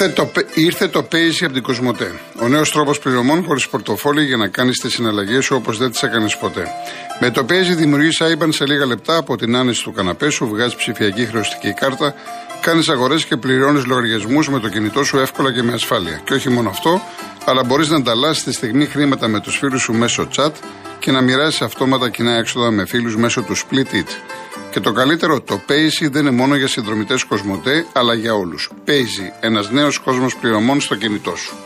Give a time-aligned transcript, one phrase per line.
[0.00, 2.12] Ήρθε το, ήρθε το Paisy από την Κοσμοτέ.
[2.42, 6.02] Ο νέος τρόπος πληρωμών χωρίς πορτοφόλι για να κάνεις τις συναλλαγές σου όπως δεν τις
[6.02, 6.66] έκανες ποτέ.
[7.20, 10.74] Με το Paisy δημιουργείς IBAN σε λίγα λεπτά από την άνεση του καναπέ σου, βγάζεις
[10.74, 12.14] ψηφιακή χρεωστική κάρτα,
[12.60, 16.20] κάνεις αγορές και πληρώνεις λογαριασμούς με το κινητό σου εύκολα και με ασφάλεια.
[16.24, 17.00] Και όχι μόνο αυτό,
[17.44, 20.52] αλλά μπορείς να ανταλλάσσεις τη στιγμή χρήματα με τους φίλους σου μέσω chat
[20.98, 24.08] και να μοιράσεις αυτόματα κοινά έξοδα με φίλους μέσω του Split It.
[24.70, 28.70] Και το καλύτερο, το Paisy δεν είναι μόνο για συνδρομητές Κοσμοτέ, αλλά για όλους.
[28.86, 31.56] Paisy, ένας νέος κόσμος πληρωμών στο κινητό σου.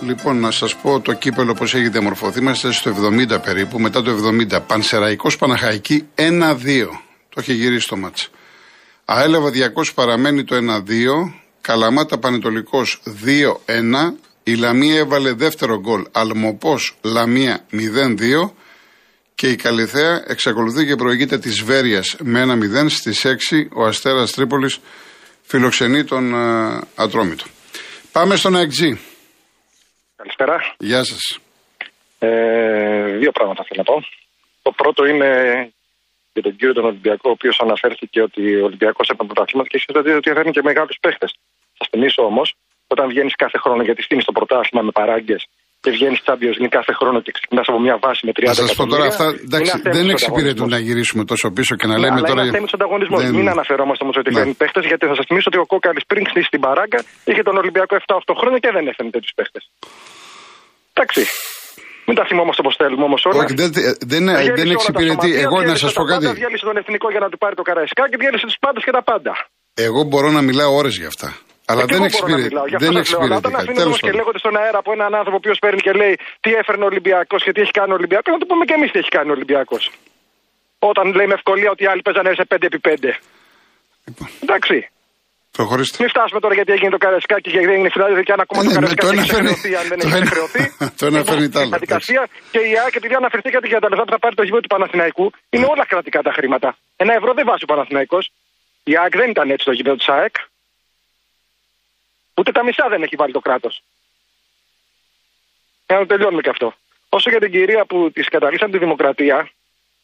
[0.00, 2.38] Λοιπόν, να σας πω το κύπελο πώς έχει διαμορφωθεί.
[2.38, 4.60] Είμαστε στο 70 περίπου, μετά το 70.
[4.60, 7.00] Πανσεραϊκός Παναχαϊκή 1-2.
[7.28, 8.30] Το έχει γυρίσει το μάτς.
[9.04, 11.45] Αέλαβα 200 παραμένει το 1-2.
[11.66, 14.14] Καλαμάτα Πανετολικός 2-1.
[14.44, 16.02] Η Λαμία έβαλε δεύτερο γκολ.
[16.12, 18.52] Αλμοπός Λαμία 0-2.
[19.34, 22.42] Και η Καλυθέα εξακολουθεί και προηγείται της Βέρεια με
[22.84, 22.88] 1-0.
[22.88, 24.80] Στις 6 ο Αστέρας Τρίπολης
[25.42, 27.44] φιλοξενεί τον uh, Ατρόμητο.
[28.12, 28.80] Πάμε στον ΑΕΚΤΖ.
[30.16, 30.74] Καλησπέρα.
[30.78, 31.38] Γεια σας.
[32.18, 34.06] Ε, δύο πράγματα θέλω να πω.
[34.62, 35.30] Το πρώτο είναι
[36.32, 39.86] για τον κύριο τον Ολυμπιακό, ο οποίος αναφέρθηκε ότι ο Ολυμπιακός έπαιρνε πρωτάθλημα και εσεί
[40.18, 41.30] ότι έφερνε και μεγάλους παίχτες.
[41.78, 42.48] Θα θυμίσω όμως,
[42.86, 45.42] όταν βγαίνεις κάθε χρόνο, γιατί στείνεις το πρωτάθλημα με παράγκες
[45.86, 48.74] και βγαίνεις Champions League κάθε χρόνο και ξεκινάς από μια βάση με 30 Θα σας
[48.78, 49.26] πω τώρα αυτά.
[49.46, 52.42] Εντάξει, δεν εξυπηρετούν να γυρίσουμε τόσο πίσω και να λέμε αλλά τώρα.
[52.42, 53.22] Είναι θέμα ανταγωνισμός.
[53.22, 53.34] Δεν...
[53.38, 54.54] Μην αναφερόμαστε όμως ότι ναι.
[54.62, 57.94] παίχτες, γιατί θα σας θυμίσω ότι ο Κόκαλης πριν χτίσει την παράγκα είχε τον Ολυμπιακό
[58.06, 59.62] 7-8 χρόνια και δεν έφερνε τέτοιους παίχτες.
[60.92, 61.22] Εντάξει.
[62.08, 63.40] Μην τα θυμόμαστε όπως θέλουμε όμως όλα.
[63.42, 63.70] Όχι, δεν,
[64.12, 64.24] δεν,
[64.60, 65.30] δεν εξυπηρετεί.
[65.44, 66.26] Εγώ να σας πω κάτι.
[66.42, 69.02] Διάλυσε τον εθνικό για να του πάρει το καραϊσκά και διάλυσε τους πάντες και τα
[69.10, 69.32] πάντα.
[69.74, 71.28] Εγώ μπορώ να μιλάω ώρες για αυτά.
[71.70, 72.48] Αλλά δεν εξυπηρετεί.
[72.84, 73.36] Δεν εξυπηρετεί.
[73.42, 76.50] Όταν αφήνω όμως και λέγονται στον αέρα από έναν άνθρωπο που παίρνει και λέει τι
[76.60, 78.98] έφερνε ο Ολυμπιακός και τι έχει κάνει ο Ολυμπιακός, να του πούμε και εμείς τι
[79.02, 79.82] έχει κάνει ο Ολυμπιακός.
[80.90, 83.04] Όταν λέει με ευκολία ότι άλλοι παίζανε σε 5x5.
[84.06, 84.28] Λοιπόν.
[84.44, 84.76] Εντάξει.
[85.56, 85.96] Προχωρήστε.
[86.02, 89.18] Μην φτάσουμε τώρα γιατί έγινε το Καραϊσκάκι και έγινε φιλάδια και αν ακόμα το Καραϊσκάκι
[89.22, 90.62] έχει χρεωθεί, αν δεν έχει χρεωθεί.
[90.98, 91.76] Το ένα φέρνει τα άλλα.
[92.54, 95.26] Και η ΑΕΚ, επειδή αναφερθήκατε για τα λεφτά που θα πάρει το γήπεδο του Παναθηναϊκού,
[95.54, 96.68] είναι όλα κρατικά τα χρήματα.
[97.02, 98.24] Ένα ευρώ δεν βάζει ο Παναθηναϊκός.
[98.90, 100.34] Η ΑΕΚ δεν ήταν έτσι το γήπεδο της ΑΕΚ.
[102.36, 103.82] Ούτε τα μισά δεν έχει βάλει το κράτος.
[105.86, 106.74] Για να τελειώνουμε και αυτό.
[107.08, 109.50] Όσο για την κυρία που της καταλήξαν τη δημοκρατία,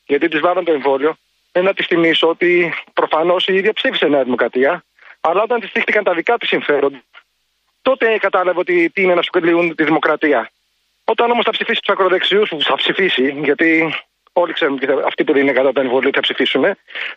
[0.06, 1.16] γιατί της βάλαν το εμβόλιο,
[1.52, 4.84] να της θυμίσω ότι προφανώς η ίδια ψήφισε Νέα Δημοκρατία
[5.24, 7.02] αλλά όταν της στήχτηκαν τα δικά της συμφέροντα,
[7.82, 10.50] τότε κατάλαβε ότι τι είναι να σου κεντρούν τη δημοκρατία.
[11.04, 13.94] Όταν όμως θα ψηφίσει τους ακροδεξιούς που θα ψηφίσει, γιατί
[14.32, 16.64] όλοι ξέρουν ότι αυτοί που δεν είναι κατά τα εμβολία θα ψηφίσουν,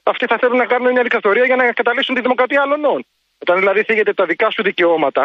[0.04, 3.06] αυτοί θα θέλουν να κάνουν μια δικτατορία για να καταλήξουν τη δημοκρατία άλλων.
[3.46, 5.24] Όταν δηλαδή θίγεται τα δικά σου δικαιώματα,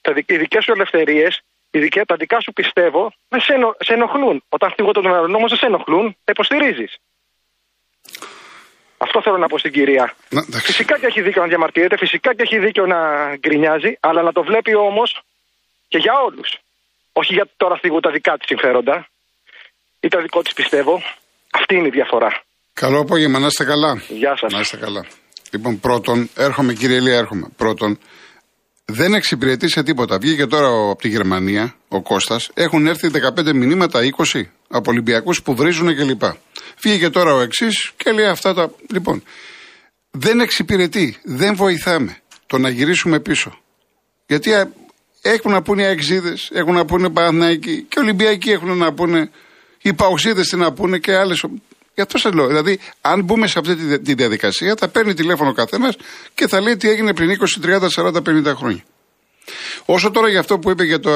[0.00, 1.42] τα οι δικές σου ελευθερίες,
[2.06, 4.42] τα δικά σου πιστεύω, δεν σε, ενο, σε ενοχλούν.
[4.48, 6.92] Όταν θίγονται τον άλλον όμως δεν σε ενοχλούν, τα υποστηρίζεις.
[8.98, 10.14] Αυτό θέλω να πω στην κυρία.
[10.28, 12.98] Να, φυσικά και έχει δίκιο να διαμαρτύρεται, φυσικά και έχει δίκιο να
[13.36, 15.22] γκρινιάζει, αλλά να το βλέπει όμως
[15.88, 16.58] και για όλους.
[17.12, 19.08] Όχι για τώρα θίγουν τα δικά της συμφέροντα
[20.00, 21.02] ή τα δικό της πιστεύω.
[21.50, 22.42] Αυτή είναι η διαφορά.
[22.72, 24.02] Καλό απόγευμα, να είστε καλά.
[24.08, 24.52] Γεια σας.
[24.52, 25.04] Να είστε καλά.
[25.50, 27.46] Λοιπόν, πρώτον, έρχομαι κύριε Ελία, έρχομαι.
[27.56, 27.98] Πρώτον,
[28.84, 30.18] δεν εξυπηρετεί σε τίποτα.
[30.18, 32.50] Βγήκε τώρα από τη Γερμανία ο Κώστας.
[32.54, 34.00] Έχουν έρθει 15 μηνύματα,
[34.32, 36.22] 20 από Ολυμπιακούς που βρίζουν κλπ.
[36.82, 38.70] Βγήκε τώρα ο εξής και λέει αυτά τα.
[38.90, 39.22] Λοιπόν,
[40.10, 42.16] δεν εξυπηρετεί, δεν βοηθάμε
[42.46, 43.58] το να γυρίσουμε πίσω.
[44.26, 44.50] Γιατί
[45.22, 47.08] έχουν να πούνε οι αεξίδες, έχουν να πούνε
[47.50, 49.30] οι και οι Ολυμπιακοί έχουν να πούνε,
[49.82, 51.34] οι Παουξίδε τι να πούνε και άλλε.
[51.98, 52.46] Γι' αυτό σας λέω.
[52.46, 55.96] Δηλαδή, αν μπούμε σε αυτή τη διαδικασία, θα παίρνει τηλέφωνο ο καθένας
[56.34, 58.84] και θα λέει τι έγινε πριν 20, 30, 40, 50 χρόνια.
[59.84, 61.10] Όσο τώρα για αυτό που είπε για, το,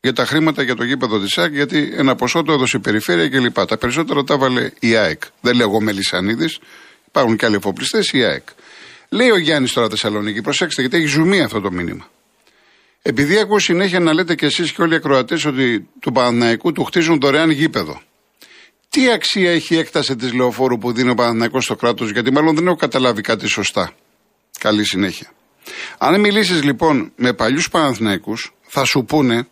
[0.00, 3.28] για τα χρήματα για το γήπεδο της ΑΕΚ, γιατί ένα ποσό το έδωσε η περιφέρεια
[3.28, 3.66] κλπ.
[3.66, 5.22] Τα περισσότερα τα βάλε η ΑΕΚ.
[5.40, 6.58] Δεν λέω εγώ Μελισανίδης,
[7.08, 8.48] υπάρχουν και άλλοι εφοπλιστές, η ΑΕΚ.
[9.08, 12.08] Λέει ο Γιάννης τώρα Θεσσαλονίκη, προσέξτε, γιατί έχει ζουμί αυτό το μήνυμα.
[13.02, 16.84] Επειδή ακούω συνέχεια να λέτε κι εσείς και όλοι οι ακροατές ότι του Παναναϊκού του
[16.84, 18.00] χτίζουν δωρεάν γήπεδο.
[18.96, 22.54] Τι αξία έχει η έκταση της λεωφόρου που δίνει ο Παναθηναϊκός στο κράτος, γιατί μάλλον
[22.54, 23.92] δεν έχω καταλάβει κάτι σωστά.
[24.58, 25.32] Καλή συνέχεια.
[25.98, 29.48] Αν μιλήσεις λοιπόν με παλιούς Παναθηναϊκούς, θα σου πούνε,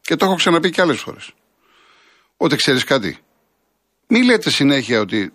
[0.00, 1.32] και το έχω ξαναπεί και άλλες φορές,
[2.36, 3.18] ότι ξέρεις κάτι;
[4.06, 5.32] Μην λέτε συνέχεια ότι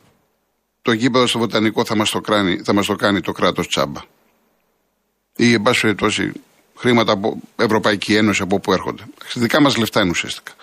[0.81, 2.21] το γήπεδο στο Βοτανικό θα μας το,
[2.63, 4.01] θα μας το κάνει το κράτος τσάμπα.
[5.35, 6.31] Ή εν πάση περιπτώσει
[6.75, 9.03] χρήματα από Ευρωπαϊκή Ένωση από όπου έρχονται.
[9.33, 10.53] Δικά μας λεφτά είναι ουσιαστικά.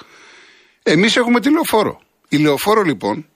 [0.83, 2.05] Εμείς έχουμε τη λεωφόρο.
[2.29, 3.27] Η λεωφόρο λοιπόν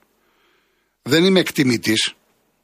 [1.01, 2.13] δεν είμαι εκτιμητής.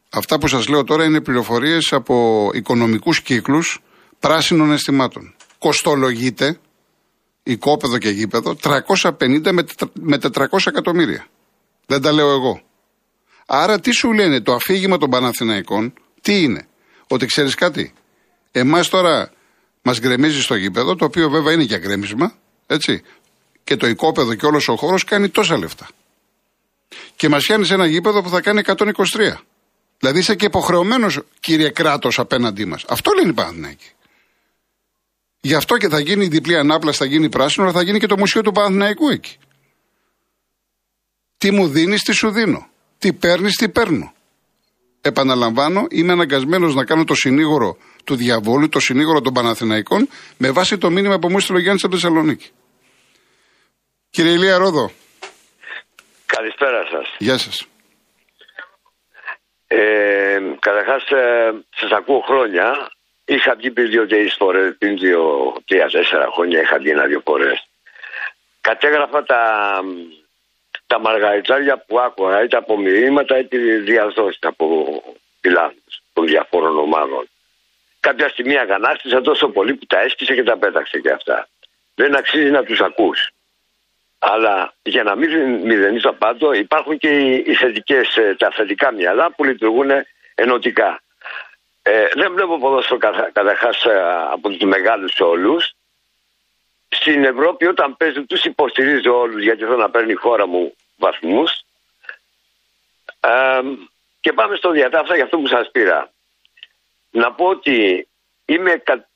[0.10, 3.80] Αυτά που σας λέω τώρα είναι πληροφορίες από οικονομικούς κύκλους
[4.20, 5.36] πράσινων αισθημάτων.
[5.58, 6.60] Κοστολογείται
[7.44, 9.52] οικόπεδο και γήπεδο 350
[9.94, 11.28] με 400 εκατομμύρια.
[11.86, 12.62] Δεν τα λέω εγώ.
[13.46, 16.68] Άρα τι σου λένε το αφήγημα των Παναθηναϊκών, τι είναι;
[17.08, 17.94] Ότι ξέρεις κάτι;
[18.52, 19.32] Εμάς τώρα
[19.82, 22.34] μας γκρεμίζει στο γήπεδο, το οποίο βέβαια είναι για γκρέμισμα,
[22.68, 23.02] έτσι.
[23.64, 25.88] Και το οικόπεδο και όλος ο χώρος κάνει τόσα λεφτά.
[27.18, 28.76] Και μας πιάνει ένα γήπεδο που θα κάνει 123.
[30.00, 32.86] Δηλαδή είσαι και υποχρεωμένος, κύριε κράτος, απέναντί μας.
[32.88, 33.92] Αυτό λένε οι Παναθηναϊκοί.
[35.42, 38.08] Γι' αυτό και θα γίνει η διπλή ανάπλαση, θα γίνει πράσινο, αλλά θα γίνει και
[38.08, 39.38] το μουσείο του Παναθηναϊκού εκεί.
[41.38, 42.68] Τι μου δίνεις, τι σου δίνω.
[42.98, 44.14] Τι παίρνεις, τι παίρνω.
[45.02, 50.78] Επαναλαμβάνω, είμαι αναγκασμένος να κάνω το συνήγορο του διαβόλου, το συνήγορο των Παναθηναϊκών, με βάση
[50.78, 52.50] το μήνυμα που μου έστειλε ο Γιάννης από Θεσσαλονίκη.
[54.10, 54.92] Κύριε Ηλία Ρόδο.
[56.38, 57.16] Καλησπέρα σας.
[57.18, 57.68] Γεια σας.
[59.68, 62.92] Ε, Καταρχάς, ε, σας ακούω χρόνια.
[63.26, 67.68] Είχα βγει πριν δύο-τρει φορέ, πριν δύο-τρία-τέσσερα χρόνια είχα βγει ένα-δύο φορές.
[68.62, 69.42] Κατέγραφα τα,
[70.88, 74.66] τα μαργαριτάρια που άκουγα, είτε από μηνύματα είτε διαδόσεις από
[75.42, 77.30] πιλάνου των διαφόρων ομάδων.
[78.00, 81.48] Κάποια στιγμή αγανάκτησα τόσο πολύ που τα έσκησε και τα πέταξε και αυτά.
[81.96, 83.32] Δεν αξίζει να τους ακούς.
[84.20, 89.44] Αλλά για να μην μηδενίσω πάντο υπάρχουν και οι θετικές, ε, τα θετικά μυαλά που
[89.44, 89.90] λειτουργούν
[90.36, 91.02] ενωτικά.
[91.82, 93.00] Ε, δεν βλέπω ποδόσφαιρο
[93.34, 95.74] καταρχάς ε, από τους μεγάλους όλους.
[96.90, 101.62] Στην Ευρώπη όταν παίζουν τους υποστηρίζω όλους γιατί θέλω να παίρνει η χώρα μου βαθμούς.
[103.20, 103.62] Ε,
[104.20, 106.12] και πάμε στο διατάφτα για αυτό που σας πήρα.
[107.12, 108.08] Να πω ότι
[108.46, 109.08] είμαι κα...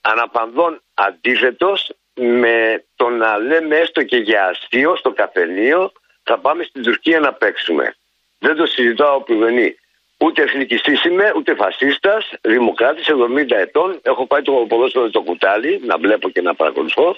[0.00, 5.92] αναπανδόν αντίθετος με το να λέμε έστω και για αστείο στο καφενείο
[6.22, 7.94] θα πάμε στην Τουρκία να παίξουμε.
[8.38, 9.76] Δεν το συζητάω που δεν είναι.
[10.18, 14.00] Ούτε εθνικιστής είμαι, ούτε φασίστας, δημοκράτης 70 ετών.
[14.02, 17.16] Έχω πάει το ποδόσφαιρο το κουτάλι, να βλέπω και να παρακολουθώ.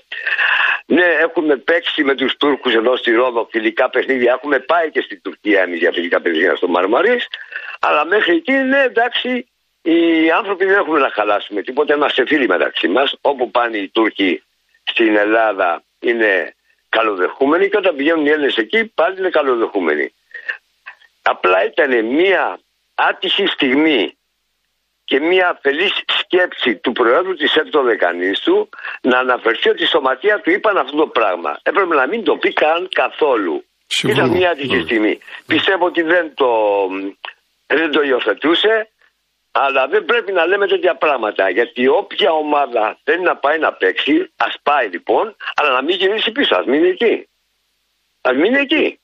[0.87, 4.33] Ναι, έχουμε παίξει με τους Τούρκους εδώ στη Ρόδο φιλικά παιχνίδια.
[4.33, 7.21] Έχουμε πάει και στην Τουρκία εμείς για φιλικά παιχνίδια στο Μαρμαρί.
[7.81, 9.49] Αλλά μέχρι εκεί, ναι, εντάξει,
[9.83, 11.95] οι άνθρωποι δεν έχουμε να χαλάσουμε τίποτα.
[11.95, 13.17] Είμαστε φίλοι μεταξύ μας.
[13.21, 14.43] Όπου πάνε οι Τούρκοι
[14.85, 16.55] στην Ελλάδα είναι
[16.89, 20.15] καλοδεχούμενοι και όταν πηγαίνουν οι Έλληνες εκεί πάλι είναι καλοδεχούμενοι.
[21.23, 22.59] Απλά ήταν μια
[22.95, 24.17] άτυχη στιγμή
[25.05, 28.69] και μια αφελής σκέψη του Προέδρου της Επτοδεκανίστου
[29.01, 31.59] να αναφερθεί ότι στο σωματεία του είπαν αυτό το πράγμα.
[31.63, 33.65] Έπρεπε να μην το πει καν καθόλου.
[34.03, 35.19] Ήταν μια άτυχη στιγμή.
[35.47, 36.49] Πιστεύω ότι δεν το,
[37.67, 38.89] δεν το υιοθετούσε
[39.63, 41.51] αλλά δεν πρέπει να λέμε τέτοια πράγματα.
[41.51, 46.31] Γιατί όποια ομάδα θέλει να πάει να παίξει, ας πάει λοιπόν, αλλά να μην γυρίσει
[46.31, 46.55] πίσω.
[46.55, 47.29] Α μείνει εκεί.
[48.29, 49.01] Α μείνει εκεί.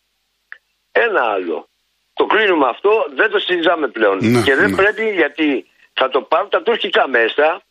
[0.92, 1.68] Ένα άλλο.
[2.14, 4.18] Το κλείνουμε αυτό, δεν το συζητάμε πλέον.
[4.22, 4.76] Ναι, και δεν ναι.
[4.76, 7.62] πρέπει γιατί θα το πάρουν τα τουρκικά μέσα,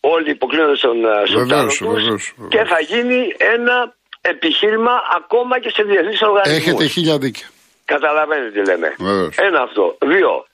[0.00, 0.96] όλοι υποκλίνονται στον
[1.26, 6.66] Σουλτάνο τους και θα γίνει ένα επιχείρημα ακόμα και σε διεθνείς οργανισμούς.
[6.66, 7.48] Έχετε χίλια δίκια.
[7.84, 8.94] Καταλαβαίνετε τι λέμε.
[8.98, 9.36] Βεβαίως.
[9.36, 9.98] Ένα αυτό.
[10.00, 10.46] Δύο.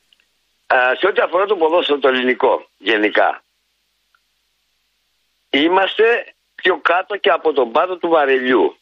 [0.67, 3.43] Ε, σε ό,τι αφορά το ποδόσφαιρο το ελληνικό γενικά.
[5.51, 8.77] Είμαστε πιο κάτω και από τον πάτο του βαρελιού.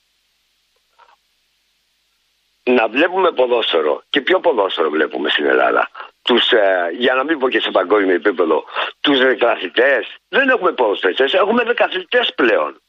[2.62, 4.02] Να βλέπουμε ποδόσφαιρο.
[4.10, 5.90] Και ποιο ποδόσφαιρο βλέπουμε στην Ελλάδα.
[6.22, 8.64] Τους, ε, για να μην πω και σε παγκόσμιο επίπεδο,
[9.00, 10.16] τους δεκαθητές.
[10.28, 12.80] Δεν έχουμε ποδοσφαιριστές, έχουμε δεκαθητές πλέον.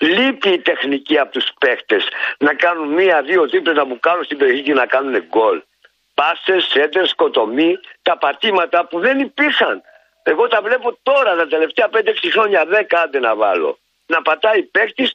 [0.00, 2.08] Λείπει η τεχνική από τους παίχτες
[2.38, 5.62] να κάνουν μία-δύο τρίπλες να μου κάνουν στην περιοχή και να κάνουν γκολ
[6.20, 9.82] πάσε, σέντερ, σκοτωμοί, τα πατήματα που δεν υπήρχαν.
[10.22, 13.78] Εγώ τα βλέπω τώρα τα τελευταία 5-6 χρόνια, 10 άντε να βάλω.
[14.06, 15.14] Να πατάει παίχτης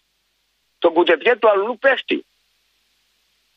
[0.79, 2.25] τον κουτεπιέ του αλλού παίχτη.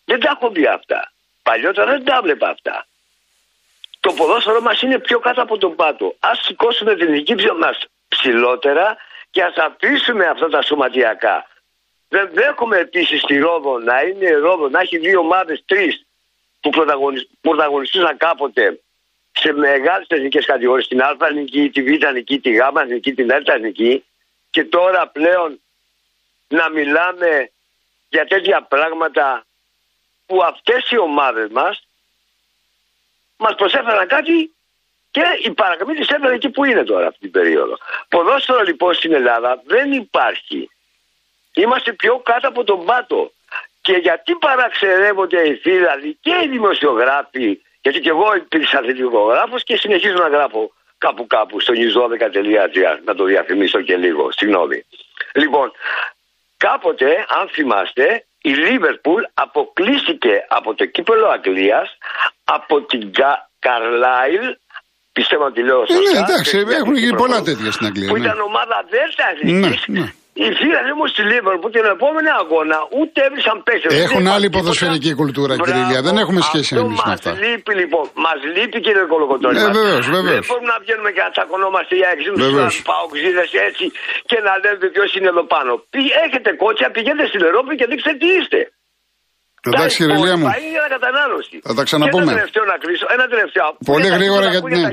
[0.04, 1.12] Δεν τα έχω δει αυτά.
[1.42, 2.86] Παλιότερα δεν τα βλέπα αυτά.
[4.00, 6.16] Το ποδόσφαιρο μας είναι πιο κάτω από τον πάτο.
[6.18, 7.78] Α σηκώσουμε την οικίψη μας
[8.08, 8.96] ψηλότερα
[9.30, 11.46] και ας αφήσουμε αυτά τα σωματιακά.
[12.08, 16.07] Δεν δέχομαι επίσης τη Ρόδο να είναι Ρόδο, να έχει δύο ομάδες, τρεις
[16.60, 16.70] που
[17.40, 18.80] πρωταγωνιστούσαν κάποτε
[19.32, 23.48] σε μεγάλες εθνικές κατηγορίες, την Α εθνική, τη Β εθνική, τη Γ εθνική, την Δ
[23.48, 24.04] εθνική,
[24.50, 25.60] και τώρα πλέον
[26.48, 27.50] να μιλάμε
[28.08, 29.46] για τέτοια πράγματα
[30.26, 31.88] που αυτές οι ομάδες μας
[33.36, 34.52] μας προσέφεραν κάτι
[35.10, 37.78] και η παρακμή της έφερε εκεί που είναι τώρα αυτή την περίοδο.
[38.08, 40.70] Ποδόσφαιρο λοιπόν στην Ελλάδα δεν υπάρχει.
[41.54, 43.32] Είμαστε πιο κάτω από τον πάτο.
[43.88, 47.46] Και γιατί παραξερεύονται οι φύλαδοι και οι δημοσιογράφοι,
[47.84, 53.24] γιατί και εγώ υπήρξα δημοσιογράφος και συνεχίζω να γράφω κάπου κάπου στο news12.gr, να το
[53.24, 54.84] διαφημίσω και λίγο, συγγνώμη.
[55.34, 55.72] Λοιπόν,
[56.56, 61.88] κάποτε, αν θυμάστε, η Λίβερπουλ αποκλείστηκε από το κύπελο Αγγλίας
[62.44, 63.10] από την
[63.58, 64.46] Καρλάιλ
[65.12, 66.12] πιστεύω ότι λέω Ε, σωστά.
[66.12, 68.08] ναι, εντάξει, και- έχουν γίνει και- πολλά τέτοια στην Αγγλία.
[68.08, 68.24] Που ναι.
[68.26, 70.12] ήταν ομάδα Δέλτα Εθνικής Ναι, ναι.
[70.44, 73.88] Οι φίλοι μου στη Λίβερπουλ την επόμενη αγώνα ούτε έβρισαν παίχτε.
[74.06, 76.00] Έχουν άλλη ποδοσφαιρική κουλτούρα, κύριε Ηλία.
[76.08, 77.30] Δεν έχουμε σχέση εμείς με αυτά.
[77.30, 78.04] Μα λείπει λοιπόν.
[78.24, 79.54] Μας λείπει κύριε Κολοκοτόνη.
[79.58, 80.44] Ναι, βεβαίως, βεβαίως.
[80.44, 82.38] Δεν μπορούμε να βγαίνουμε και να τσακωνόμαστε για εξήμου
[82.90, 83.84] παοξίδες έτσι
[84.30, 85.70] και να λέτε ποιος είναι εδώ πάνω.
[86.26, 88.60] Έχετε κότσια, πηγαίνετε στην Ευρώπη και δείξτε τι είστε.
[89.68, 90.46] Εντάξει, κύριε Ηλία μου.
[91.68, 92.22] Θα τα ξαναπούμε.
[92.22, 93.06] Ένα τελευταίο να κλείσω.
[93.16, 93.66] Ένα τελευταίο.
[93.92, 94.68] Πολύ γρήγορα γιατί.
[94.74, 94.90] Ναι.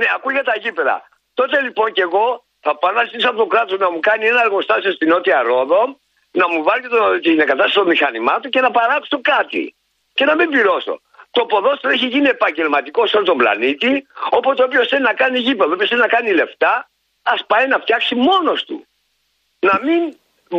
[0.00, 0.96] ναι, ακούγεται τα γήπεδα.
[1.38, 2.24] Τότε λοιπόν και εγώ
[2.64, 5.82] θα πάω να στήσω από το κράτος να μου κάνει ένα εργοστάσιο στην Νότια Ρόδο,
[6.40, 9.64] να μου βάλει το, την εγκατάσταση των μηχανημάτων και να παράξω κάτι.
[10.16, 10.94] Και να μην πληρώσω.
[11.36, 13.90] Το ποδόσφαιρο έχει γίνει επαγγελματικό σε όλο τον πλανήτη,
[14.38, 16.74] οπότε όποιος θέλει να κάνει γήπεδο, όποιος θέλει να κάνει λεφτά,
[17.32, 18.76] ας πάει να φτιάξει μόνος του.
[19.68, 20.00] Να μην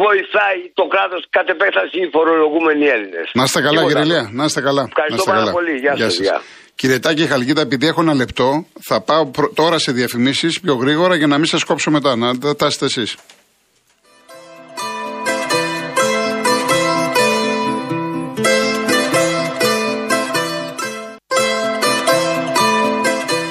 [0.03, 3.27] βοηθάει το κράτος κατ' επέκταση οι φορολογούμενοι Έλληνες.
[3.33, 4.23] Να είστε καλά, κύριε Λία.
[4.39, 4.83] Να είστε καλά.
[4.91, 5.73] Ευχαριστώ πάρα πολύ.
[5.83, 6.27] Γεια, Γεια σας.
[6.75, 11.27] Κύριε Τάκη Χαλκίδα, επειδή έχω ένα λεπτό, θα πάω τώρα σε διαφημίσεις πιο γρήγορα για
[11.27, 12.15] να μην σας κόψω μετά.
[12.15, 13.15] Να τα τάσετε εσείς.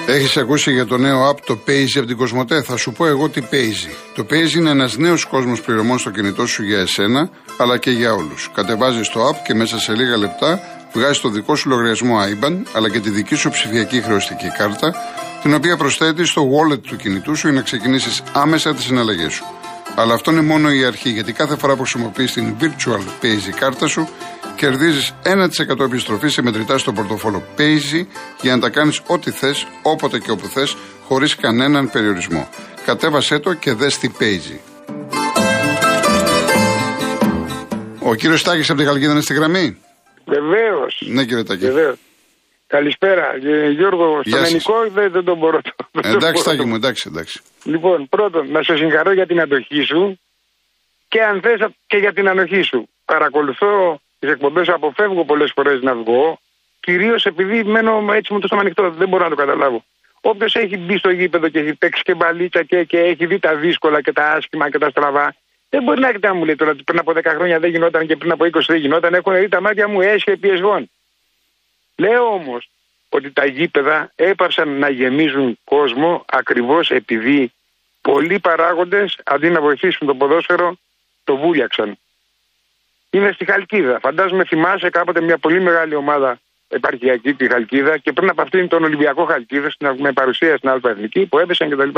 [0.07, 3.29] Έχεις ακούσει για το νέο app το Paisy από την Κοσμοτέ; Θα σου πω εγώ
[3.29, 3.91] τι Paisy.
[4.15, 8.13] Το Paisy είναι ένας νέος κόσμος πληρωμών στο κινητό σου για εσένα, αλλά και για
[8.13, 8.51] όλους.
[8.55, 10.61] Κατεβάζεις το app και μέσα σε λίγα λεπτά
[10.93, 14.95] βγάζει το δικό σου λογαριασμό IBAN, αλλά και τη δική σου ψηφιακή χρεωστική κάρτα,
[15.43, 19.45] την οποία προσθέτεις στο wallet του κινητού σου για να ξεκινήσεις άμεσα τις συναλλαγές σου.
[19.95, 23.87] Αλλά αυτό είναι μόνο η αρχή, γιατί κάθε φορά που χρησιμοποιείς την Virtual Paisy κάρτα
[23.87, 24.09] σου,
[24.57, 28.07] κερδίζεις 1% επιστροφή σε μετρητά στο πορτοφόλο Paisy
[28.41, 30.77] για να τα κάνεις ό,τι θες, όποτε και όπου θες,
[31.09, 32.49] χωρίς κανέναν περιορισμό.
[32.85, 34.59] Κατέβασέ το και δες τι Paisy.
[37.99, 39.77] Ο κύριος Στάκης από την Γαλλική είναι στη γραμμή.
[40.25, 41.03] Βεβαίως.
[41.07, 41.65] Ναι, κύριε Τάκη.
[41.65, 41.97] Βεβαίως.
[42.67, 43.35] Καλησπέρα.
[43.45, 45.61] Ε, Γιώργο, στον ελληνικό δεν, δεν τον μπορώ.
[46.03, 47.41] εντάξει, Τάκη μου, εντάξει, εντάξει.
[47.65, 50.21] Λοιπόν, πρώτον, να σε συγχαρώ για την αντοχή σου
[51.09, 52.89] και αν θες και για την ανοχή σου.
[53.05, 56.41] Παρακολουθώ τις εκπομπές σου, αποφεύγω πολλές φορές να βγω,
[56.81, 58.91] κυρίως επειδή μένω έτσι με το στόμα ανοιχτό.
[58.91, 59.85] Δεν μπορώ να το καταλάβω.
[60.21, 63.55] Όποιος έχει μπει στο γήπεδο και έχει παίξει και μπαλίτσα και, και έχει δει τα
[63.55, 65.35] δύσκολα και τα άσχημα και τα στραβά,
[65.75, 68.07] δεν μπορεί να έρχεται να μου λέει τώρα ότι πριν από 10 χρόνια δεν γινόταν
[68.07, 69.15] και πριν από 20 δεν γινόταν.
[69.15, 70.91] Έχουν δει τα μάτια μου έσχε πιεσγών.
[71.97, 72.71] Λέω όμως
[73.09, 77.53] ότι τα γήπεδα έπαρσαν να γεμίζουν κόσμο ακριβώς επειδή
[78.01, 80.77] πολλοί παράγοντες αντί να βοηθήσουν το ποδόσφαιρο
[81.25, 81.99] το βούλιαξαν.
[83.11, 83.99] Είναι στη Χαλκίδα.
[84.01, 88.85] Φαντάζομαι θυμάσαι κάποτε μια πολύ μεγάλη ομάδα επαρχιακή τη Χαλκίδα και πριν από αυτήν τον
[88.85, 91.89] Ολυμπιακό Χαλκίδα με παρουσία στην Αλφα Εθνική που έπεσαν κτλ.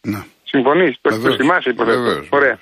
[0.00, 0.24] Ναι.
[0.44, 2.26] Συμφωνείς, το, το θυμάσαι υποθέτω.
[2.30, 2.58] Ωραία.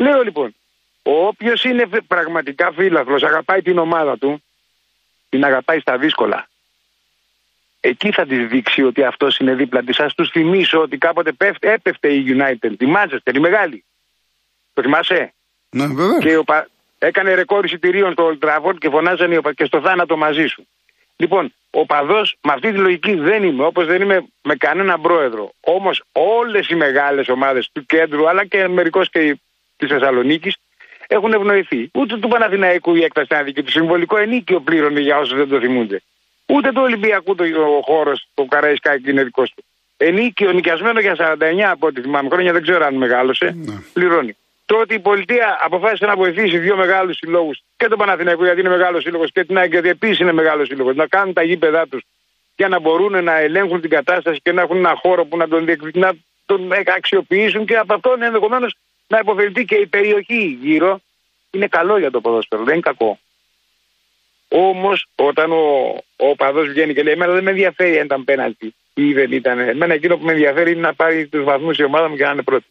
[0.00, 0.54] Λέω λοιπόν,
[1.02, 4.42] όποιος είναι πραγματικά φίλαθλο, αγαπάει την ομάδα του,
[5.28, 6.48] την αγαπάει στα δύσκολα.
[7.80, 10.00] Εκεί θα της δείξει ότι αυτός είναι δίπλα της.
[10.00, 13.84] Α τους θυμίσω ότι κάποτε πέφτε, έπεφτε η United, τη Manchester, η μεγάλη.
[14.74, 15.32] Το θυμάσαι;
[15.70, 16.18] Ναι, βέβαια.
[16.18, 16.44] Και ο,
[16.98, 20.66] έκανε ρεκόρ εισιτηρίων στο Old Trafford και φωνάζανε και στο θάνατο μαζί σου.
[21.16, 25.52] Λοιπόν, ο παδός με αυτή τη λογική δεν είμαι, όπως δεν είμαι με κανέναν πρόεδρο.
[25.60, 29.38] Όμως όλες οι μεγάλες ομάδες του κέντρου, αλλά και μερικώς και
[29.80, 30.56] της Θεσσαλονίκης
[31.06, 31.90] έχουν ευνοηθεί.
[31.94, 35.60] Ούτε του Παναθηναϊκού η έκταση άδικη και το συμβολικό ενίκιο πλήρωνε για όσους δεν το
[35.60, 36.02] θυμούνται.
[36.46, 39.64] Ούτε του Ολυμπιακού το, ο χώρος, το Καραϊσκάκι είναι δικός του.
[39.96, 43.74] Ενίκιο νοικιασμένο για 49 από ό,τι θυμάμαι χρόνια, δεν ξέρω αν μεγάλωσε, ναι.
[43.92, 44.36] πληρώνει.
[44.66, 48.68] Το ότι η πολιτεία αποφάσισε να βοηθήσει δύο μεγάλους συλλόγους και τον Παναθηναϊκό γιατί είναι
[48.68, 52.02] μεγάλος σύλλογος και την ΑΕΚ γιατί επίσης είναι μεγάλος σύλλογος να κάνουν τα γήπεδά τους
[52.56, 55.64] για να μπορούν να ελέγχουν την κατάσταση και να έχουν ένα χώρο που να τον,
[55.92, 56.12] να
[56.46, 58.74] τον αξιοποιήσουν και από αυτόν ενδεχομένως
[59.10, 61.00] να υποφελθεί και η περιοχή γύρω.
[61.50, 63.18] Είναι καλό για το ποδόσφαιρο, δεν είναι κακό.
[64.48, 68.74] Όμως, όταν ο, ο παδό βγαίνει και λέει: Εμένα δεν με ενδιαφέρει αν ήταν πέναλτι
[68.94, 69.58] ή δεν ήταν.
[69.58, 72.30] Εμένα εκείνο που με ενδιαφέρει είναι να πάρει τους βαθμούς η ομάδα μου και να
[72.30, 72.66] είναι πρώτη.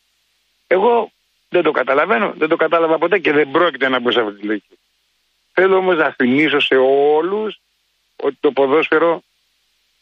[0.67, 1.11] Εγώ
[1.49, 4.45] δεν το καταλαβαίνω, δεν το κατάλαβα ποτέ και δεν πρόκειται να μπω σε αυτή τη
[4.45, 4.79] λογική.
[5.53, 6.75] Θέλω όμως να θυμίσω σε
[7.17, 7.59] όλους
[8.15, 9.23] ότι το ποδόσφαιρο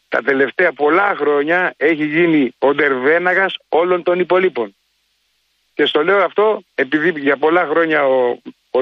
[0.08, 4.76] τα τελευταία πολλά χρόνια έχει γίνει ο ντερβέναγα όλων των υπολείπων.
[5.78, 8.38] Και στο λέω αυτό επειδή για πολλά χρόνια ο,
[8.70, 8.80] ο,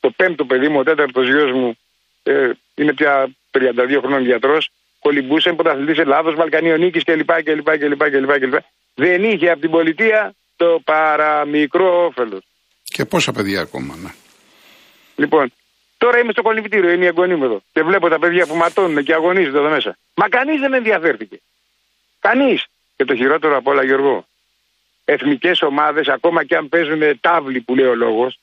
[0.00, 1.78] το πέμπτο παιδί μου, ο τέταρτος γιος μου,
[2.22, 8.54] ε, είναι πια 32 χρόνων γιατρός, κολυμπούσε πρωταθλητής Ελλάδος, Βαλκανιονίκης κλπ, κλπ, κλπ, κλπ,
[8.94, 12.44] Δεν είχε από την πολιτεία το παραμικρό όφελος.
[12.82, 14.10] Και πόσα παιδιά ακόμα, ναι.
[15.16, 15.52] Λοιπόν,
[15.98, 17.60] τώρα είμαι στο κολυμπητήριο, είναι η εγγονή μου εδώ.
[17.72, 19.96] Και βλέπω τα παιδιά που ματώνουν και αγωνίζονται εδώ μέσα.
[20.14, 21.40] Μα κανείς δεν ενδιαφέρθηκε.
[22.20, 22.66] Κανείς.
[22.96, 24.26] Και το χειρότερο από όλα, Γιώργο,
[25.08, 28.38] εθνικές ομάδες, ακόμα και αν παίζουν τάβλη που λέει ο λόγος,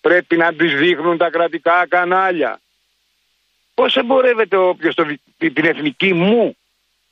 [0.00, 2.60] πρέπει να τι δείχνουν τα κρατικά κανάλια.
[3.74, 4.94] Πώς εμπορεύεται όποιος
[5.36, 6.56] την εθνική μου,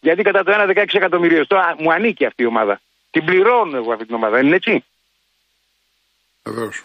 [0.00, 1.44] γιατί κατά το 1 16 εκατομμύριο
[1.78, 2.80] μου ανήκει αυτή η ομάδα.
[3.10, 4.84] Την πληρώνω εγώ αυτή την ομάδα, δεν είναι έτσι;
[6.44, 6.84] Βεβαίως.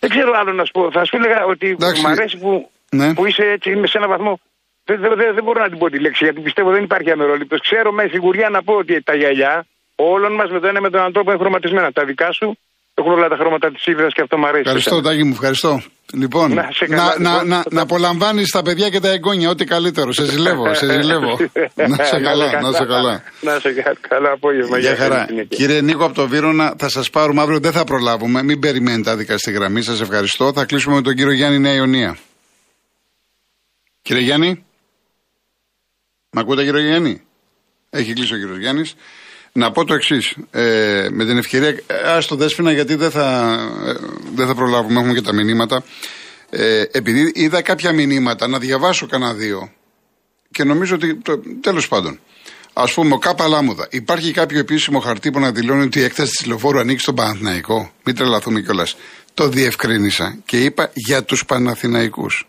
[0.00, 0.90] Δεν ξέρω άλλο να σου πω.
[0.90, 2.00] Θα σου έλεγα ότι Εντάξει.
[2.02, 3.14] μου αρέσει που, Ναι.
[3.14, 4.40] που είσαι έτσι, είμαι σε ένα βαθμό.
[4.84, 7.56] Δεν, δεν, δεν, δεν μπορώ να την πω τη λέξη γιατί πιστεύω δεν υπάρχει αμερόληπτο.
[7.56, 9.66] Ξέρω με σιγουριά να πω ότι τα γυαλιά
[9.96, 11.92] όλων μας με το ένα με τον άνθρωπο είναι χρωματισμένα.
[11.92, 12.58] Τα δικά σου
[12.94, 14.62] έχουν όλα τα χρώματα της ύβρα και αυτό μου αρέσει.
[14.66, 15.82] Ευχαριστώ, Τάκη μου, ευχαριστώ.
[16.12, 17.48] Λοιπόν, Να σε να, καλά, να, λοιπόν.
[17.48, 20.12] να, να απολαμβάνεις τα παιδιά και τα εγγόνια, ό,τι καλύτερο.
[20.12, 21.38] Σε ζηλεύω, σε ζηλεύω.
[21.74, 23.22] να σε καλά, να σε καλά.
[23.40, 24.78] Να σε καλά, καλά απόγευμα.
[24.78, 25.14] Γεια χαρά.
[25.14, 25.56] καλή συνέχεια.
[25.56, 27.58] Κύριε Νίκο από το Βύρονα, θα σας πάρουμε αύριο.
[27.58, 28.42] Δεν θα προλάβουμε.
[28.42, 29.82] Μην περιμένετε άδικα στη γραμμή.
[29.82, 30.52] Σας ευχαριστώ.
[30.52, 32.16] Θα κλείσουμε με τον κύριο Γιάννη Νέα Ιωνία.
[34.02, 34.64] Κύριε Γιάννη.
[36.30, 37.22] Μ' ακούτε κύριε Γιάννη;
[37.90, 38.94] Έχει κλείσει ο κύριος Γιάννης.
[39.56, 40.36] Να πω το εξής.
[40.50, 41.68] Ε, με την ευκαιρία.
[42.14, 43.92] Α το δέσπινα γιατί δεν θα, ε,
[44.34, 44.98] δεν θα προλάβουμε.
[44.98, 45.84] Έχουμε και τα μηνύματα.
[46.50, 49.72] Ε, επειδή είδα κάποια μηνύματα, να διαβάσω κανένα δύο.
[50.50, 51.18] Και νομίζω ότι.
[51.60, 52.20] Τέλος πάντων.
[52.72, 53.88] Α πούμε, ο Κάπα Λάμουδα.
[53.90, 57.90] Υπάρχει κάποιο επίσημο χαρτί που να δηλώνει ότι η έκταση της λεωφόρου ανοίξει στον Παναθηναϊκό;
[58.04, 58.96] Μην τρελαθούμε κιόλας.
[59.34, 62.48] Το διευκρίνησα και είπα για τους Παναθηναϊκούς.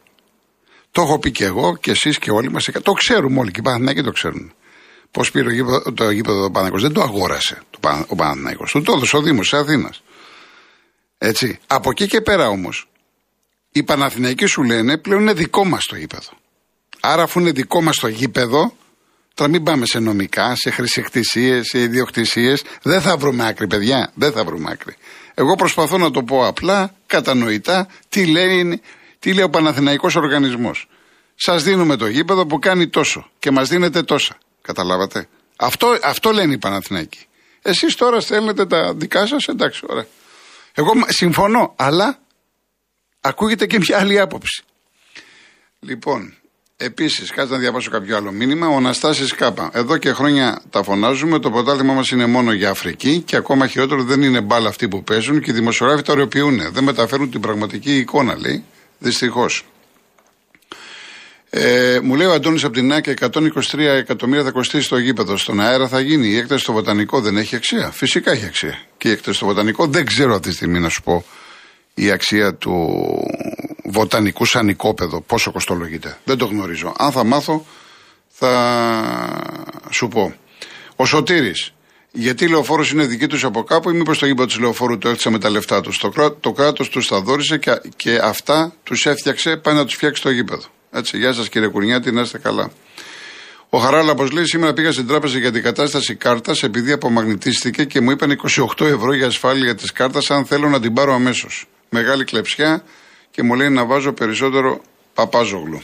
[0.92, 2.70] Το έχω πει και εγώ και εσείς και όλοι μας.
[2.84, 4.54] Το ξέρουμε όλοι και οι Παναθηναϊκοί το ξέρουν.
[5.12, 6.82] Πώς πήρε το γήπεδο, το γήπεδο του Παναθηναϊκός.
[6.82, 8.72] Δεν το αγόρασε το, Πα- ο Παναθηναϊκός.
[8.72, 9.94] Του το έδωσε ο Δήμος τη Αθήνα.
[11.18, 11.60] Έτσι.
[11.68, 12.90] Από εκεί και πέρα όμως,
[13.72, 16.30] οι Παναθηναϊκοί σου λένε πλέον είναι δικό μας το γήπεδο.
[17.00, 18.76] Άρα, αφού είναι δικό μας το γήπεδο,
[19.34, 22.64] τώρα μην πάμε σε νομικά, σε χρησικτησίε, σε ιδιοκτησίες.
[22.82, 24.12] Δεν θα βρούμε άκρη, παιδιά.
[24.14, 24.96] Δεν θα βρούμε άκρη.
[25.34, 28.82] Εγώ προσπαθώ να το πω απλά, κατανοητά, τι λέει,
[29.20, 30.88] τι λέει ο Παναθηναϊκός οργανισμός.
[31.36, 34.38] Σας δίνουμε το γήπεδο που κάνει τόσο και μας δίνετε τόσα.
[34.67, 37.25] Καταλάβατε; Αυτό, αυτό λένε οι Παναθηναϊκοί.
[37.62, 40.05] Εσείς τώρα στέλνετε τα δικά σας, εντάξει, ωραία.
[40.74, 42.19] Εγώ μ- συμφωνώ, αλλά
[43.21, 44.63] ακούγεται και μια άλλη άποψη.
[45.79, 46.33] Λοιπόν,
[46.77, 48.67] επίσης, κάτσε να διαβάσω κάποιο άλλο μήνυμα.
[48.67, 49.69] Ο Αναστάσης Κάπα.
[49.74, 51.39] Εδώ και χρόνια τα φωνάζουμε.
[51.39, 55.03] Το πρωτάθλημα μας είναι μόνο για Αφρική και ακόμα χειρότερο δεν είναι μπάλα αυτοί που
[55.03, 56.71] παίζουν και οι δημοσιογράφοι τα ωρεοποιούν.
[56.71, 58.63] Δεν μεταφέρουν την πραγματική εικόνα, λέει.
[58.99, 59.65] Δυστυχώς.
[61.49, 65.38] Ε, μου λέει ο Αντώνης από την ΑΚΕ 123 εκατομμύρια θα κοστίσει το γήπεδο.
[65.38, 66.27] Στον αέρα θα γίνει.
[66.27, 67.91] Η έκταση στο βοτανικό δεν έχει αξία.
[67.91, 68.79] Φυσικά έχει αξία.
[68.97, 71.25] Και η έκταση στο βοτανικό δεν ξέρω αυτή τη στιγμή να σου πω
[71.93, 72.73] η αξία του
[73.83, 76.17] βοτανικού σαν οικόπεδο, πόσο κοστολογείται.
[76.23, 76.93] Δεν το γνωρίζω.
[76.97, 77.65] Αν θα μάθω,
[78.27, 78.51] θα
[79.89, 80.36] σου πω.
[80.95, 81.73] Ο Σωτήρης,
[82.12, 85.07] γιατί η λεωφόρος είναι δική τους από κάπου ή μήπως το γήπεδο τη λεωφόρου το
[85.07, 85.97] έφτιαξε με τα λεφτά τους.
[85.97, 89.95] Το, κρά, το κράτος τους τα δόρισε και, και αυτά τους έφτιαξε, πάει να τους
[89.95, 90.63] φτιάξει το γήπεδο.
[90.91, 92.71] Έτσι, γεια σας κύριε Κουρνιάτη, να είστε καλά.
[93.69, 98.12] Ο Χαράλαμπος λέει: Σήμερα πήγα στην τράπεζα για την κατάσταση κάρτας επειδή απομαγνητίστηκε και μου
[98.12, 98.39] είπαν
[98.78, 101.65] 28 ευρώ για ασφάλεια τη κάρτας αν θέλω να την πάρω αμέσως.
[101.89, 102.84] Μεγάλη κλεψιά
[103.32, 104.82] και μου λέει να βάζω περισσότερο
[105.13, 105.82] παπάζογλου.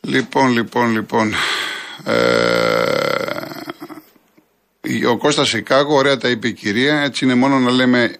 [0.00, 1.34] Λοιπόν, λοιπόν, λοιπόν.
[2.04, 2.30] Ε,
[5.06, 8.16] ο Κώστας Σικάγο, ωραία τα είπε η κυρία, έτσι είναι μόνο να λέμε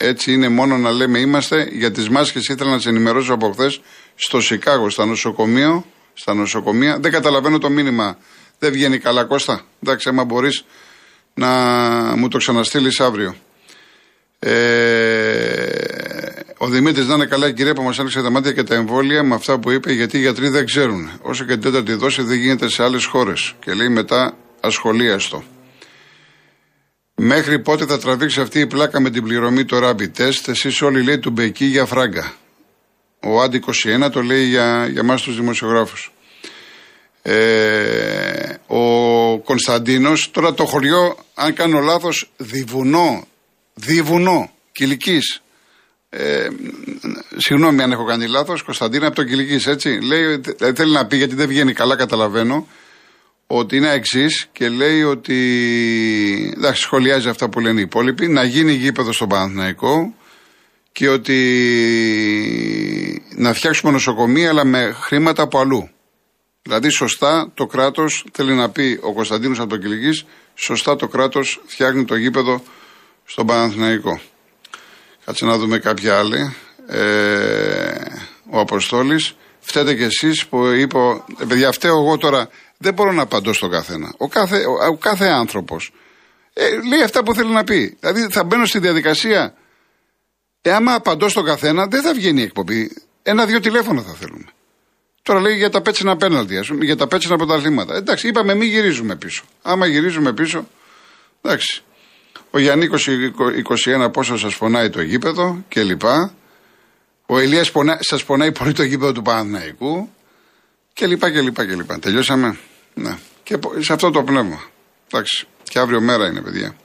[0.00, 1.68] έτσι είναι μόνο να λέμε είμαστε.
[1.72, 3.80] Για τις μάσκες ήθελα να σε ενημερώσω από χθες
[4.14, 5.84] στο Σικάγο, στα νοσοκομείο,
[6.14, 6.98] στα νοσοκομεία.
[6.98, 8.18] Δεν καταλαβαίνω το μήνυμα.
[8.58, 9.60] Δεν βγαίνει καλά, Κώστα.
[9.82, 10.64] Εντάξει, άμα μπορείς
[11.34, 11.48] να
[12.16, 13.36] μου το ξαναστείλεις αύριο.
[14.38, 15.68] Ε,
[16.58, 19.22] ο Δημήτρης να είναι καλά, η κυρία που μας άνοιξε τα μάτια και τα εμβόλια
[19.22, 21.10] με αυτά που είπε, γιατί οι γιατροί δεν ξέρουν.
[21.22, 23.54] Όσο και την τέταρτη δόση δεν γίνεται σε άλλες χώρες.
[23.64, 25.44] Και λέει μετά ασχολίαστο.
[27.20, 31.02] Μέχρι πότε θα τραβήξει αυτή η πλάκα με την πληρωμή το rapid test; Εσείς όλοι
[31.02, 32.34] λέει του Μπεκί για φράγκα.
[33.20, 33.62] Ο Άντι
[34.04, 36.12] 21 το λέει για, για εμάς τους δημοσιογράφους.
[37.22, 43.26] Ε, ο Κωνσταντίνος, τώρα το χωριό, αν κάνω λάθος, διβουνό.
[43.74, 44.50] Διβουνό.
[44.72, 45.42] Κυλικής.
[46.10, 46.48] Ε,
[47.36, 48.62] συγγνώμη αν έχω κάνει λάθος.
[48.62, 50.00] Κωνσταντίνα από το Κυλικής, έτσι.
[50.02, 52.66] Λέει, ε, θέλει να πει γιατί δεν βγαίνει καλά, καταλαβαίνω
[53.50, 55.34] ότι είναι εξής και λέει ότι.
[56.56, 58.28] Εντάξει, σχολιάζει αυτά που λένε οι υπόλοιποι.
[58.28, 60.14] Να γίνει γήπεδο στον Παναθηναϊκό
[60.92, 61.38] και ότι
[63.34, 65.90] να φτιάξουμε νοσοκομεία αλλά με χρήματα από αλλού.
[66.62, 71.62] Δηλαδή, σωστά το κράτος, θέλει να πει ο Κωνσταντίνος από τον Κυλική, σωστά το κράτος
[71.66, 72.62] φτιάχνει το γήπεδο
[73.24, 74.20] στον Παναθηναϊκό.
[75.24, 76.54] Κάτσε να δούμε κάποια άλλη.
[76.86, 77.94] Ε,
[78.50, 79.34] ο Αποστόλης.
[79.60, 80.98] Φταίτε κι εσείς που είπε.
[81.40, 82.48] Ε, παιδιά, φταίω εγώ τώρα.
[82.78, 84.14] Δεν μπορώ να απαντώ στον καθένα.
[84.16, 85.92] Ο κάθε, ο, ο κάθε άνθρωπος
[86.60, 87.96] ε, λέει αυτά που θέλει να πει.
[88.00, 89.54] Δηλαδή θα μπαίνω στη διαδικασία.
[90.62, 92.90] Ε, άμα απαντώ στον καθένα, δεν θα βγαίνει η εκπομπή.
[93.22, 94.44] Ένα-δύο τηλέφωνα θα θέλουμε.
[95.22, 97.94] Τώρα λέει για τα πέτσινα πέναλτι, ας πούμε, για τα πέτσινα πρωταθλήματα.
[97.94, 99.44] Εντάξει, είπαμε μην γυρίζουμε πίσω.
[99.62, 100.68] Άμα γυρίζουμε πίσω,
[101.42, 101.82] εντάξει.
[102.50, 102.88] Ο Γιάννη
[104.06, 106.02] 21 πόσο σας πονάει το γήπεδο κλπ.
[107.26, 110.10] Ο Ηλίας σας πονάει πολύ το γήπεδο του Παναθηναϊκού
[110.98, 111.30] κλπ.
[111.30, 111.98] κλπ, κλπ.
[112.00, 112.58] Τελειώσαμε.
[112.94, 113.18] Ναι.
[113.42, 114.62] Και σε αυτό το πνεύμα.
[115.10, 115.46] Εντάξει.
[115.62, 116.76] Και αύριο μέρα είναι, παιδιά.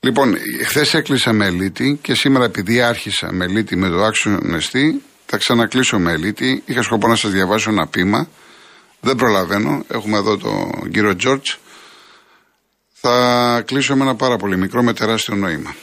[0.00, 5.02] Λοιπόν, χθες έκλεισα με ελίτη και σήμερα επειδή άρχισα με ελίτη με το άξιο νεστή,
[5.26, 6.62] θα ξανακλείσω με ελίτη.
[6.66, 8.28] Είχα σκοπό να σας διαβάσω ένα πείμα.
[9.00, 9.84] Δεν προλαβαίνω.
[9.88, 11.50] Έχουμε εδώ τον κύριο Τζόρτζ.
[12.92, 15.74] Θα κλείσω με ένα πάρα πολύ μικρό με τεράστιο νόημα.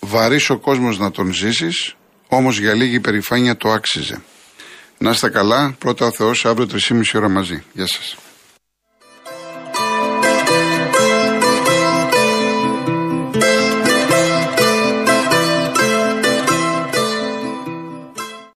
[0.00, 1.96] Βαρύς ο κόσμος να τον ζήσεις,
[2.28, 4.22] όμως για λίγη περηφάνεια το άξιζε.
[5.04, 5.74] Να είστε καλά.
[5.78, 7.62] Πρώτα ο Θεός, αύριο 3,5 ώρα μαζί.
[7.72, 8.16] Γεια σας.